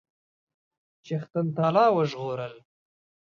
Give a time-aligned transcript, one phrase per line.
[1.05, 2.55] چښتن تعالی وژغورل.